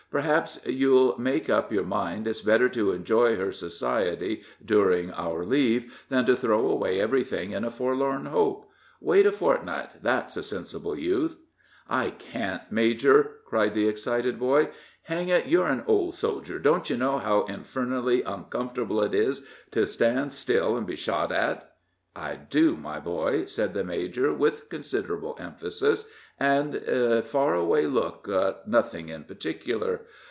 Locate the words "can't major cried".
12.09-13.73